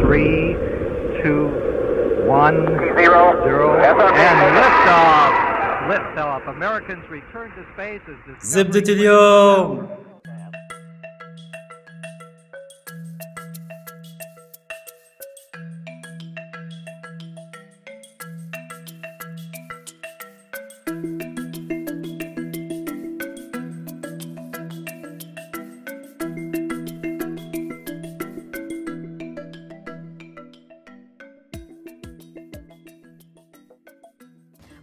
three, 0.00 0.54
two, 1.22 1.48
one, 2.26 2.66
zero, 2.96 3.42
zero, 3.44 3.76
and 3.78 4.56
liftoff. 4.56 5.32
Liftoff. 5.88 6.48
Americans 6.48 7.04
return 7.10 7.50
to 7.52 7.64
space 7.74 8.02
is... 8.06 8.16
Zibdet 8.42 8.88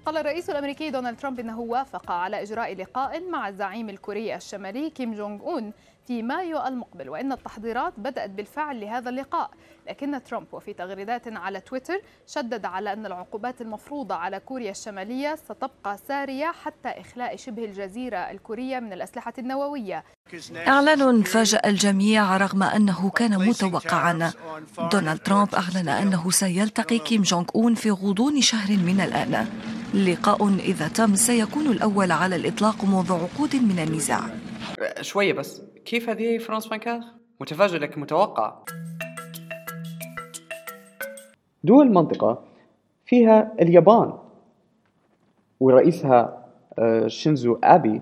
قال 0.07 0.17
الرئيس 0.17 0.49
الأمريكي 0.49 0.89
دونالد 0.89 1.19
ترامب 1.19 1.39
إنه 1.39 1.59
وافق 1.59 2.11
على 2.11 2.41
إجراء 2.41 2.75
لقاء 2.75 3.29
مع 3.29 3.47
الزعيم 3.49 3.89
الكوري 3.89 4.35
الشمالي 4.35 4.89
كيم 4.89 5.13
جونغ 5.13 5.41
أون 5.41 5.71
في 6.07 6.23
مايو 6.23 6.67
المقبل 6.67 7.09
وإن 7.09 7.31
التحضيرات 7.31 7.93
بدأت 7.97 8.29
بالفعل 8.29 8.81
لهذا 8.81 9.09
اللقاء. 9.09 9.49
لكن 9.87 10.23
ترامب 10.23 10.47
وفي 10.51 10.73
تغريدات 10.73 11.27
على 11.27 11.59
تويتر 11.59 12.01
شدد 12.27 12.65
على 12.65 12.93
أن 12.93 13.05
العقوبات 13.05 13.61
المفروضة 13.61 14.15
على 14.15 14.39
كوريا 14.39 14.71
الشمالية 14.71 15.35
ستبقى 15.35 15.97
سارية 16.07 16.53
حتى 16.63 16.89
إخلاء 16.89 17.35
شبه 17.35 17.65
الجزيرة 17.65 18.17
الكورية 18.17 18.79
من 18.79 18.93
الأسلحة 18.93 19.33
النووية. 19.37 20.03
إعلان 20.67 21.23
فاجأ 21.23 21.61
الجميع 21.65 22.37
رغم 22.37 22.63
أنه 22.63 23.09
كان 23.09 23.47
متوقعا. 23.47 24.31
دونالد 24.91 25.19
ترامب 25.19 25.55
أعلن 25.55 25.89
أنه 25.89 26.31
سيلتقي 26.31 26.99
كيم 26.99 27.21
جونغ 27.21 27.45
أون 27.55 27.75
في 27.75 27.91
غضون 27.91 28.41
شهر 28.41 28.71
من 28.71 29.01
الآن. 29.01 29.47
لقاء 29.93 30.47
إذا 30.47 30.87
تم 30.87 31.15
سيكون 31.15 31.67
الأول 31.67 32.11
على 32.11 32.35
الإطلاق 32.35 32.85
منذ 32.85 33.11
عقود 33.13 33.55
من 33.55 33.79
النزاع. 33.87 34.19
شوية 35.01 35.33
بس. 35.33 35.61
كيف 35.85 36.09
هذه 36.09 36.37
فرانس 36.37 36.65
24 36.65 37.03
متفاجئ 37.41 37.77
لكن 37.77 38.01
متوقع. 38.01 38.53
دول 41.63 41.87
المنطقة 41.87 42.43
فيها 43.05 43.51
اليابان 43.61 44.13
ورئيسها 45.59 46.43
آه، 46.79 47.07
شينزو 47.07 47.57
آبي 47.63 48.01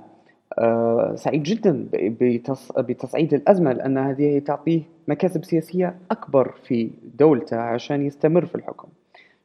آه، 0.60 1.16
سعيد 1.16 1.44
جدا 1.44 1.88
بتص- 1.94 2.80
بتصعيد 2.80 3.34
الأزمة 3.34 3.74
لأن 3.74 3.98
هذه 3.98 4.40
تعطيه 4.40 4.82
مكاسب 5.08 5.44
سياسية 5.46 5.96
أكبر 6.12 6.56
في 6.68 6.92
دولته 7.20 7.58
عشان 7.58 8.06
يستمر 8.06 8.46
في 8.46 8.56
الحكم. 8.56 8.88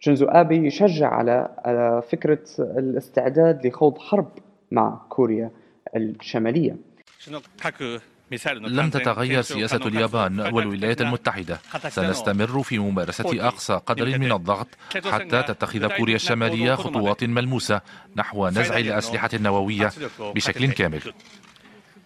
شينزو 0.01 0.27
آبي 0.27 0.67
يشجع 0.67 1.09
على 1.09 1.49
على 1.65 2.03
فكرة 2.13 2.45
الاستعداد 2.59 3.67
لخوض 3.67 3.99
حرب 3.99 4.29
مع 4.71 5.01
كوريا 5.09 5.51
الشمالية. 5.97 6.77
لم 8.51 8.91
تتغير 8.91 9.43
سياسة 9.43 9.77
اليابان 9.87 10.41
والولايات 10.41 11.01
المتحدة. 11.01 11.59
سنستمر 11.89 12.63
في 12.63 12.79
ممارسة 12.79 13.47
أقصى 13.47 13.81
قدر 13.87 14.19
من 14.19 14.33
الضغط 14.33 14.69
حتى 15.11 15.43
تتخذ 15.43 15.97
كوريا 15.97 16.17
الشمالية 16.17 16.75
خطوات 16.75 17.25
ملموسة. 17.25 17.81
نحو 18.17 18.49
نزع 18.49 18.79
الأسلحة 18.79 19.31
النووية 19.35 19.91
بشكل 20.21 20.73
كامل. 20.73 21.03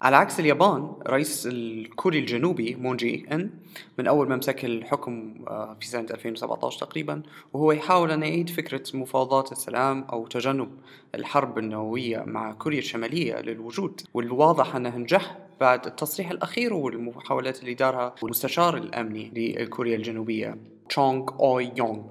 على 0.05 0.17
عكس 0.17 0.41
اليابان 0.41 0.93
رئيس 1.07 1.49
الكوري 1.53 2.19
الجنوبي 2.19 2.75
مون 2.75 2.97
جي 2.97 3.27
إن 3.33 3.51
من 3.99 4.07
أول 4.07 4.29
ما 4.29 4.37
مسك 4.37 4.65
الحكم 4.65 5.35
آه، 5.49 5.77
في 5.81 5.87
سنة 5.87 6.07
2017 6.11 6.81
تقريبا 6.81 7.23
وهو 7.53 7.73
يحاول 7.73 8.11
أن 8.11 8.23
يعيد 8.23 8.51
فكرة 8.51 8.83
مفاوضات 8.95 9.53
السلام 9.53 10.05
أو 10.13 10.27
تجنب 10.27 10.69
الحرب 11.15 11.59
النووية 11.59 12.25
مع 12.27 12.53
كوريا 12.53 12.79
الشمالية 12.79 13.41
للوجود. 13.41 14.01
والواضح 14.15 14.77
أنه 14.77 14.97
نجح 14.97 15.39
بعد 15.61 15.87
التصريح 15.87 16.31
الأخير 16.31 16.75
والمحاولات 16.75 17.61
اللي 17.61 17.75
دارها 17.75 18.15
المستشار 18.23 18.77
الأمني 18.77 19.31
لكوريا 19.35 19.97
الجنوبية 19.97 20.57
تشونغ 20.89 21.31
أوي 21.41 21.73
يونغ. 21.77 22.03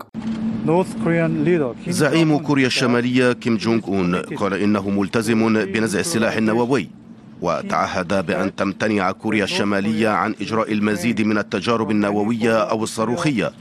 زعيم 1.88 2.38
كوريا 2.38 2.68
الشمالية 2.68 3.34
كيم 3.34 3.58
جونغ 3.58 3.88
أون 3.88 4.16
قال 4.16 4.54
إنه 4.54 4.90
ملتزم 4.90 5.66
بنزع 5.66 6.00
السلاح 6.00 6.36
النووي. 6.36 7.03
وتعهد 7.44 8.26
بأن 8.26 8.56
تمتنع 8.56 9.12
كوريا 9.12 9.44
الشمالية 9.44 10.10
عن 10.10 10.36
إجراء 10.42 10.72
المزيد 10.72 11.22
من 11.22 11.38
التجارب 11.38 11.92
النووية 11.92 12.56
أو 12.72 12.84
الصاروخية. 12.84 13.52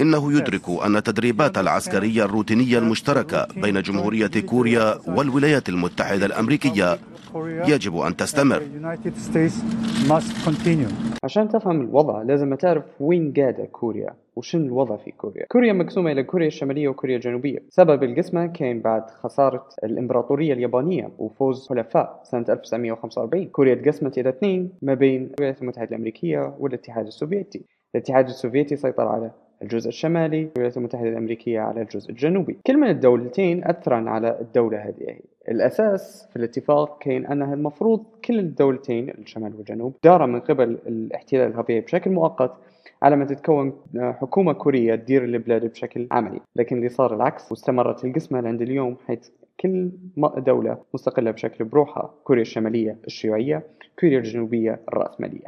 إنه 0.00 0.32
يدرك 0.36 0.66
أن 0.86 0.96
التدريبات 0.96 1.58
العسكرية 1.58 2.24
الروتينية 2.24 2.78
المشتركة 2.78 3.46
بين 3.56 3.82
جمهورية 3.82 4.30
كوريا 4.46 4.98
والولايات 5.06 5.68
المتحدة 5.68 6.26
الأمريكية. 6.26 6.98
يجب 7.72 7.96
أن 7.96 8.16
تستمر. 8.16 8.62
عشان 11.24 11.48
تفهم 11.48 11.80
الوضع 11.80 12.22
لازم 12.22 12.54
تعرف 12.54 12.84
وين 13.00 13.32
قاعدة 13.36 13.64
كوريا. 13.64 14.10
وشن 14.36 14.66
الوضع 14.66 14.96
في 14.96 15.10
كوريا؟ 15.10 15.46
كوريا 15.46 15.72
مقسومة 15.72 16.12
إلى 16.12 16.22
كوريا 16.22 16.46
الشمالية 16.46 16.88
وكوريا 16.88 17.16
الجنوبية. 17.16 17.58
سبب 17.68 18.02
القسمة 18.02 18.46
كان 18.46 18.80
بعد 18.80 19.10
خسارة 19.10 19.68
الإمبراطورية 19.84 20.52
اليابانية 20.52 21.10
وفوز 21.18 21.68
حلفاء 21.68 22.20
سنة 22.24 22.44
1945 22.48 23.44
كوريا 23.44 23.74
تقسمت 23.74 24.18
إلى 24.18 24.28
اثنين 24.28 24.72
ما 24.82 24.94
بين 24.94 25.30
الولايات 25.34 25.62
المتحدة 25.62 25.88
الأمريكية 25.88 26.54
والاتحاد 26.58 27.06
السوفيتي. 27.06 27.64
الاتحاد 27.94 28.28
السوفيتي 28.28 28.76
سيطر 28.76 29.08
على 29.08 29.30
الجزء 29.62 29.88
الشمالي 29.88 30.44
والولايات 30.44 30.76
المتحدة 30.76 31.08
الأمريكية 31.08 31.60
على 31.60 31.82
الجزء 31.82 32.10
الجنوبي. 32.10 32.58
كل 32.66 32.76
من 32.76 32.88
الدولتين 32.88 33.64
أثرا 33.64 34.10
على 34.10 34.40
الدولة 34.40 34.78
هذه. 34.78 35.18
الأساس 35.48 36.28
في 36.30 36.36
الاتفاق 36.36 36.98
كان 36.98 37.26
أنها 37.26 37.54
المفروض 37.54 38.04
كل 38.24 38.38
الدولتين 38.38 39.10
الشمال 39.10 39.56
والجنوب 39.56 39.96
دار 40.04 40.26
من 40.26 40.40
قبل 40.40 40.78
الاحتلال 40.86 41.50
الغربي 41.50 41.80
بشكل 41.80 42.10
مؤقت 42.10 42.52
على 43.02 43.16
ما 43.16 43.24
تتكون 43.24 43.72
حكومة 43.96 44.52
كورية 44.52 44.94
تدير 44.94 45.24
البلاد 45.24 45.66
بشكل 45.66 46.06
عملي. 46.10 46.40
لكن 46.56 46.76
اللي 46.76 46.88
صار 46.88 47.14
العكس 47.14 47.50
واستمرت 47.50 48.04
القسمة 48.04 48.40
لعند 48.40 48.62
اليوم 48.62 48.96
حيث 49.06 49.28
كل 49.60 49.90
دولة 50.36 50.78
مستقلة 50.94 51.30
بشكل 51.30 51.64
بروحها 51.64 52.14
كوريا 52.24 52.42
الشمالية 52.42 52.96
الشيوعية 53.06 53.62
كوريا 54.00 54.18
الجنوبية 54.18 54.80
الرأسمالية. 54.88 55.46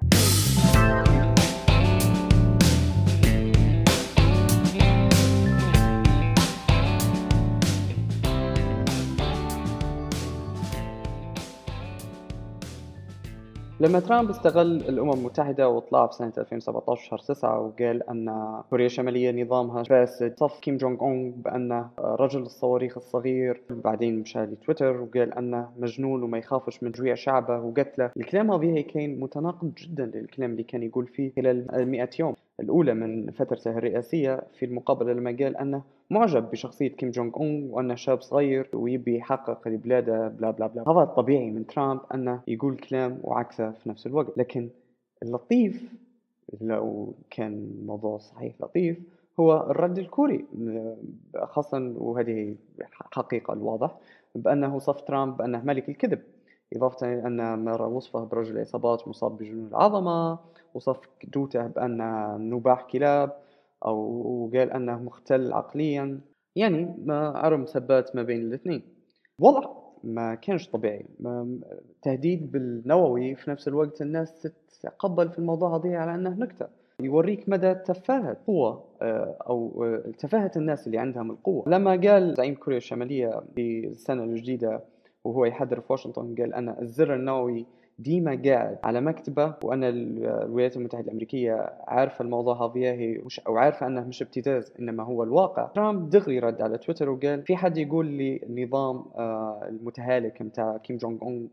لما 13.80 14.00
ترامب 14.00 14.30
استغل 14.30 14.76
الأمم 14.76 15.12
المتحدة 15.12 15.68
وطلع 15.68 16.06
في 16.06 16.14
سنة 16.14 16.32
2017 16.38 17.02
شهر 17.10 17.18
9 17.18 17.60
وقال 17.60 18.08
أن 18.10 18.30
كوريا 18.70 18.86
الشمالية 18.86 19.44
نظامها 19.44 19.82
فاسد 19.82 20.34
وصف 20.38 20.60
كيم 20.60 20.76
جونغ 20.76 21.00
اون 21.00 21.30
بانه 21.30 21.90
رجل 21.98 22.42
الصواريخ 22.42 22.96
الصغير 22.96 23.62
بعدين 23.70 24.20
مشى 24.20 24.38
لتويتر 24.38 25.00
وقال 25.00 25.34
انه 25.34 25.68
مجنون 25.78 26.22
وما 26.22 26.38
يخافش 26.38 26.82
من 26.82 26.90
تجويع 26.90 27.14
شعبه 27.14 27.58
وقتله. 27.60 28.10
الكلام 28.16 28.50
هذا 28.50 28.80
كان 28.80 29.20
متناقض 29.20 29.72
جدا 29.74 30.10
للكلام 30.14 30.50
اللي 30.50 30.62
كان 30.62 30.82
يقول 30.82 31.06
فيه 31.06 31.32
خلال 31.36 31.74
المئة 31.74 32.10
يوم. 32.18 32.34
الأولى 32.60 32.94
من 32.94 33.30
فترته 33.30 33.78
الرئاسية 33.78 34.42
في 34.54 34.64
المقابلة 34.64 35.12
لما 35.12 35.30
قال 35.30 35.56
أنه 35.56 35.82
معجب 36.10 36.50
بشخصية 36.50 36.88
كيم 36.88 37.10
جونغ 37.10 37.36
أون 37.36 37.70
وأنه 37.70 37.94
شاب 37.94 38.20
صغير 38.20 38.68
ويبي 38.72 39.16
يحقق 39.16 39.68
لبلاده 39.68 40.28
بلا 40.28 40.50
بلا 40.50 40.66
بلا. 40.66 40.82
هذا 40.82 41.02
الطبيعي 41.02 41.50
من 41.50 41.66
ترامب 41.66 42.00
أنه 42.14 42.40
يقول 42.48 42.76
كلام 42.76 43.18
وعكسه 43.22 43.70
في 43.70 43.88
نفس 43.88 44.06
الوقت. 44.06 44.38
لكن 44.38 44.68
اللطيف 45.22 45.92
لو 46.60 47.14
كان 47.30 47.52
الموضوع 47.80 48.18
صحيح 48.18 48.54
لطيف 48.60 48.98
هو 49.40 49.70
الرد 49.70 49.98
الكوري 49.98 50.44
خاصة 51.44 51.94
وهذه 51.96 52.56
حقيقة 52.92 53.52
الواضح 53.52 53.98
بأنه 54.34 54.76
وصف 54.76 55.00
ترامب 55.00 55.36
بأنه 55.36 55.62
ملك 55.64 55.88
الكذب 55.88 56.22
إضافة 56.76 57.12
إلى 57.12 57.26
أن 57.26 57.64
مرة 57.64 57.86
وصفه 57.86 58.24
برجل 58.24 58.58
عصابات 58.58 59.08
مصاب 59.08 59.38
بجنون 59.38 59.66
العظمة 59.66 60.38
وصف 60.74 61.00
دوته 61.34 61.66
بأنه 61.66 62.36
نباح 62.36 62.82
كلاب 62.82 63.36
أو 63.84 64.50
قال 64.54 64.72
أنه 64.72 65.02
مختل 65.02 65.52
عقليا. 65.52 66.20
يعني 66.56 66.94
ما 67.04 67.28
عرم 67.28 67.66
سبات 67.66 68.16
ما 68.16 68.22
بين 68.22 68.40
الاثنين. 68.40 68.82
وضع 69.38 69.70
ما 70.04 70.34
كانش 70.34 70.68
طبيعي. 70.68 71.06
ما 71.20 71.58
تهديد 72.02 72.52
بالنووي 72.52 73.34
في 73.34 73.50
نفس 73.50 73.68
الوقت 73.68 74.02
الناس 74.02 74.42
تتقبل 74.82 75.30
في 75.30 75.38
الموضوع 75.38 75.76
هذا 75.76 75.96
على 75.96 76.14
أنه 76.14 76.30
نكتة. 76.30 76.66
يوريك 77.00 77.48
مدى 77.48 77.74
تفاهة 77.74 78.36
قوة 78.46 78.84
أو 79.48 79.86
تفاهة 80.18 80.50
الناس 80.56 80.86
اللي 80.86 80.98
عندهم 80.98 81.30
القوة. 81.30 81.64
لما 81.66 81.90
قال 81.90 82.34
زعيم 82.34 82.54
كوريا 82.54 82.78
الشمالية 82.78 83.42
في 83.54 83.86
السنة 83.86 84.24
الجديدة 84.24 84.80
وهو 85.24 85.44
يحضر 85.44 85.80
في 85.80 85.92
واشنطن 85.92 86.34
قال 86.34 86.54
أن 86.54 86.68
الزر 86.68 87.14
النووي 87.14 87.66
ديما 87.98 88.42
قاعد 88.44 88.78
على 88.84 89.00
مكتبه 89.00 89.54
وان 89.62 89.84
الولايات 89.84 90.76
المتحدة 90.76 91.04
الأمريكية 91.04 91.72
عارفة 91.86 92.22
الموضوع 92.22 92.66
هذا 92.66 92.92
هي 92.92 93.18
مش 93.18 93.40
أو 93.40 93.56
عارفة 93.56 93.86
أنه 93.86 94.00
مش 94.00 94.22
ابتزاز 94.22 94.72
إنما 94.80 95.02
هو 95.02 95.22
الواقع. 95.22 95.66
ترامب 95.66 96.10
دغري 96.10 96.38
رد 96.38 96.62
على 96.62 96.78
تويتر 96.78 97.10
وقال 97.10 97.42
في 97.42 97.56
حد 97.56 97.78
يقول 97.78 98.06
لي 98.06 98.40
النظام 98.42 99.04
آه، 99.16 99.60
المتهالك 99.68 100.42
متاع 100.42 100.76
كيم 100.76 100.96
جونج 100.96 101.22
اون 101.22 101.48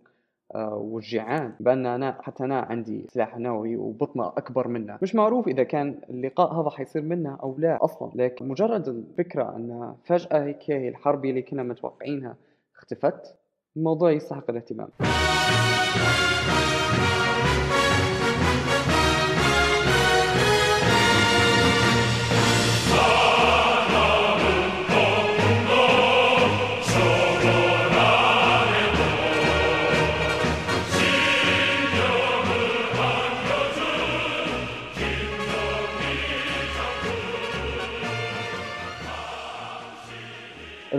آه، 0.55 0.75
والجيعان 0.75 1.53
بأن 1.59 1.85
أنا 1.85 2.17
حتى 2.21 2.43
أنا 2.43 2.59
عندي 2.59 3.05
سلاح 3.09 3.37
نووي 3.37 3.75
وبطنه 3.75 4.27
أكبر 4.27 4.67
منه. 4.67 4.97
مش 5.01 5.15
معروف 5.15 5.47
إذا 5.47 5.63
كان 5.63 5.99
اللقاء 6.09 6.53
هذا 6.53 6.69
حيصير 6.69 7.01
منه 7.01 7.37
أو 7.43 7.55
لا 7.57 7.83
أصلا 7.83 8.11
لكن 8.15 8.47
مجرد 8.47 8.87
الفكرة 8.87 9.55
أن 9.55 9.95
فجأة 10.03 10.43
هيك 10.43 10.71
الحرب 10.71 11.25
اللي 11.25 11.41
كنا 11.41 11.63
متوقعينها 11.63 12.35
اختفت 12.75 13.40
الموضوع 13.77 14.11
يستحق 14.11 14.49
الاهتمام. 14.49 14.89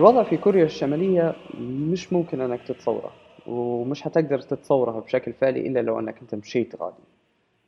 الوضع 0.03 0.23
في 0.23 0.37
كوريا 0.37 0.65
الشمالية 0.65 1.35
مش 1.61 2.13
ممكن 2.13 2.41
أنك 2.41 2.63
تتصوره 2.63 3.13
ومش 3.47 4.07
هتقدر 4.07 4.41
تتصورها 4.41 5.01
بشكل 5.01 5.33
فعلي 5.33 5.67
إلا 5.67 5.81
لو 5.81 5.99
أنك 5.99 6.15
أنت 6.23 6.35
مشيت 6.35 6.77
غادي 6.77 7.03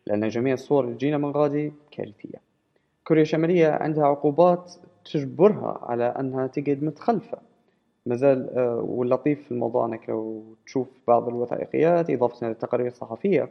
لأن 0.07 0.29
جميع 0.29 0.55
الصور 0.55 0.85
اللي 0.85 0.95
تجينا 0.95 1.19
من 1.19 1.31
غادي 1.31 1.73
كارثية. 1.91 2.41
كوريا 3.05 3.23
الشمالية 3.23 3.69
عندها 3.69 4.07
عقوبات 4.07 4.73
تجبرها 5.13 5.79
على 5.83 6.05
أنها 6.05 6.47
تقعد 6.47 6.83
متخلفة. 6.83 7.39
مازال 8.07 8.51
آه، 8.51 8.81
واللطيف 8.89 9.45
في 9.45 9.53
الموضوع 9.53 9.87
أنك 9.87 10.09
لو 10.09 10.45
تشوف 10.67 10.89
بعض 11.09 11.29
الوثائقيات 11.29 12.11
إضافة 12.11 12.49
للتقارير 12.49 12.87
الصحفية 12.87 13.49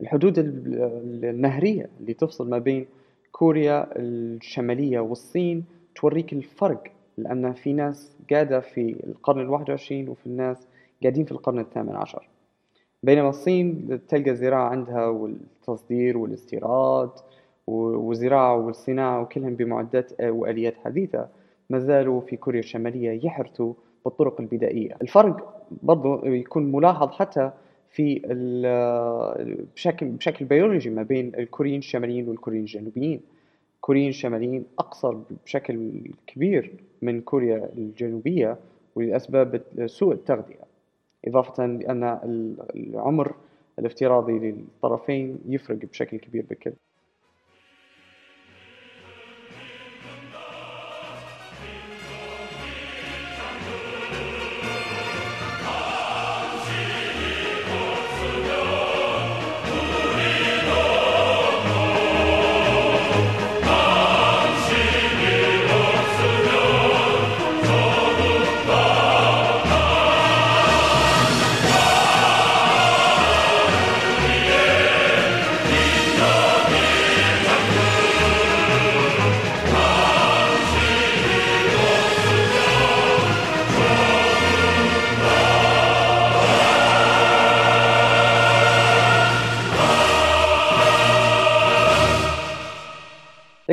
الحدود 0.00 0.38
النهرية 1.24 1.90
اللي 2.00 2.14
تفصل 2.14 2.50
ما 2.50 2.58
بين 2.58 2.86
كوريا 3.32 3.88
الشمالية 3.96 5.00
والصين 5.00 5.64
توريك 5.94 6.32
الفرق 6.32 6.82
لأن 7.22 7.52
في 7.52 7.72
ناس 7.72 8.16
قاعدة 8.30 8.60
في 8.60 8.96
القرن 9.06 9.40
الواحد 9.40 9.70
وعشرين 9.70 10.08
وفي 10.08 10.26
الناس 10.26 10.66
قاعدين 11.02 11.24
في 11.24 11.32
القرن 11.32 11.58
الثامن 11.58 11.96
عشر. 11.96 12.28
بينما 13.02 13.28
الصين 13.28 14.00
تلقى 14.08 14.30
الزراعة 14.30 14.68
عندها 14.68 15.06
والتصدير 15.06 16.18
والاستيراد 16.18 17.10
والزراعة 17.66 18.56
والصناعة 18.56 19.22
وكلهم 19.22 19.54
بمعدات 19.54 20.12
وآليات 20.22 20.74
حديثة. 20.84 21.28
ما 21.70 21.78
زالوا 21.78 22.20
في 22.20 22.36
كوريا 22.36 22.60
الشمالية 22.60 23.26
يحرثوا 23.26 23.72
بالطرق 24.04 24.40
البدائية. 24.40 24.96
الفرق 25.02 25.62
برضو 25.82 26.26
يكون 26.26 26.72
ملاحظ 26.72 27.10
حتى 27.10 27.50
في 27.90 28.14
بشكل 29.76 30.06
بشكل 30.06 30.44
بيولوجي 30.44 30.90
ما 30.90 31.02
بين 31.02 31.32
الكوريين 31.38 31.78
الشماليين 31.78 32.28
والكوريين 32.28 32.62
الجنوبيين. 32.62 33.20
كوريين 33.90 34.08
الشماليين 34.08 34.64
أقصر 34.78 35.16
بشكل 35.44 36.00
كبير 36.26 36.74
من 37.02 37.20
كوريا 37.20 37.70
الجنوبية 37.76 38.58
ولأسباب 38.94 39.62
سوء 39.86 40.14
التغذية 40.14 40.60
إضافة 41.26 41.66
لأن 41.66 42.04
العمر 42.76 43.34
الافتراضي 43.78 44.38
للطرفين 44.38 45.38
يفرق 45.46 45.76
بشكل 45.76 46.16
كبير 46.16 46.46
بكل 46.50 46.72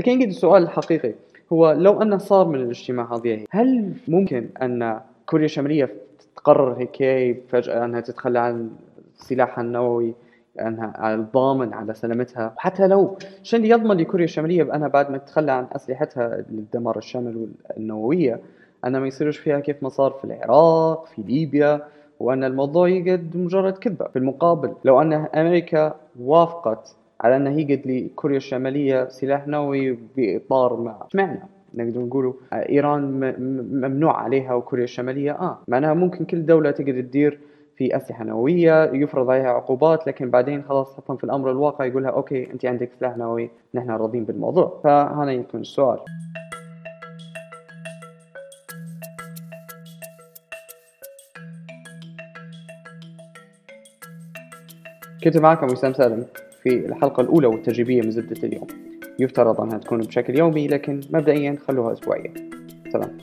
لكن 0.08 0.22
يجد 0.22 0.30
السؤال 0.30 0.64
الحقيقي 0.64 1.14
هو 1.54 1.72
لو 1.72 2.02
أن 2.02 2.18
صار 2.18 2.48
من 2.48 2.56
الاجتماع 2.56 3.16
هذه 3.16 3.46
هل 3.50 3.94
ممكن 4.08 4.50
أن 4.62 5.00
كوريا 5.26 5.46
الشمالية 5.46 5.90
تقرر 6.36 6.74
هيك 6.74 6.98
فجأة 7.50 7.86
أنها 7.86 8.00
تتخلى 8.00 8.40
عن 8.40 8.70
سلاحها 9.16 9.64
النووي 9.64 10.14
أنها 10.62 11.16
الضامن 11.16 11.74
على 11.74 11.94
سلامتها؟ 11.94 12.54
وحتى 12.58 12.88
لو 12.88 13.18
اللي 13.54 13.70
يضمن 13.70 13.98
لكوريا 13.98 14.26
الشمالية 14.26 14.64
بأنها 14.64 14.88
بعد 14.88 15.12
ما 15.12 15.18
تتخلى 15.18 15.52
عن 15.52 15.68
أسلحتها 15.72 16.46
للدمار 16.50 16.98
الشامل 16.98 17.48
والنووية 17.78 18.40
أنه 18.86 19.00
ما 19.00 19.08
يصيرش 19.08 19.38
فيها 19.38 19.60
كيف 19.60 19.84
ما 19.84 19.90
صار 19.90 20.12
في 20.12 20.26
العراق 20.26 21.06
في 21.06 21.22
ليبيا 21.22 21.82
وأن 22.20 22.44
الموضوع 22.44 22.90
يقعد 22.90 23.38
مجرد 23.38 23.78
كذبة؟ 23.78 24.08
في 24.08 24.20
المقابل 24.20 24.74
لو 24.86 25.02
أن 25.02 25.14
أمريكا 25.14 25.96
وافقت 26.20 26.96
على 27.22 27.36
أن 27.36 27.48
هي 27.48 27.64
قد 27.64 27.82
لكوريا 27.88 28.38
الشمالية 28.38 29.08
سلاح 29.10 29.48
نووي 29.48 29.98
بإطار 30.18 30.76
ما. 30.76 31.08
معنى 31.14 31.40
نقدر 31.74 32.00
نقولوا 32.00 32.34
إيران 32.54 33.02
ممنوع 33.72 34.22
عليها 34.22 34.54
وكوريا 34.54 34.84
الشمالية 34.84 35.32
آه. 35.32 35.58
معناها 35.68 35.94
ممكن 35.94 36.26
كل 36.26 36.46
دولة 36.46 36.72
تقدر 36.72 37.02
تدير 37.02 37.40
في 37.78 37.96
أسلحة 37.96 38.24
نووية 38.24 38.84
يفرض 38.84 39.30
عليها 39.30 39.50
عقوبات 39.50 40.08
لكن 40.08 40.30
بعدين 40.30 40.64
خلاص 40.64 40.98
حطا 40.98 41.16
في 41.16 41.24
الأمر 41.24 41.52
الواقع 41.52 41.86
يقولها 41.86 42.10
أوكي 42.10 42.52
أنت 42.52 42.66
عندك 42.66 42.90
سلاح 43.00 43.18
نووي 43.18 43.50
نحن 43.74 43.92
راضين 43.92 44.24
بالموضوع. 44.26 44.80
فهنا 44.84 45.32
يكون 45.32 45.62
السؤال. 45.62 46.00
كنت 55.24 55.38
معكم 55.38 55.68
وسام 55.68 55.94
سالم. 55.94 56.26
في 56.70 56.86
الحلقة 56.86 57.22
الأولى 57.22 57.48
والتجريبية 57.48 58.02
من 58.02 58.12
زبدة 58.12 58.48
اليوم. 58.48 58.68
يفترض 59.20 59.62
أنها 59.62 59.78
تكون 59.78 60.00
بشكل 60.00 60.38
يومي 60.38 60.68
لكن 60.68 61.02
مبدئيا 61.14 61.58
خلوها 61.68 61.94
أسبوعية 61.94 62.34
سلام. 62.94 63.18